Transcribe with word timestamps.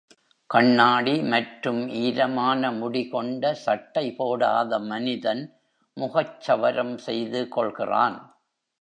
கண்ணாடி 0.49 1.21
மற்றும் 1.23 1.89
ஈரமான 1.99 2.71
முடி 2.71 3.03
கொண்ட 3.07 3.53
சட்டை 3.53 4.05
போடாத 4.11 4.79
மனிதன் 4.89 5.43
முகச்சவரம் 5.97 6.95
செய்து 6.97 7.47
கொள்கிறான். 7.47 8.17